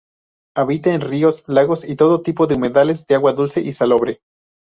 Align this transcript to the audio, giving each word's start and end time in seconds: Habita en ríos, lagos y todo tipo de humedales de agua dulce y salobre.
Habita 0.57 0.95
en 0.95 1.01
ríos, 1.01 1.43
lagos 1.47 1.83
y 1.87 1.95
todo 1.95 2.23
tipo 2.23 2.47
de 2.47 2.55
humedales 2.55 3.05
de 3.05 3.13
agua 3.13 3.33
dulce 3.33 3.61
y 3.61 3.71
salobre. 3.71 4.19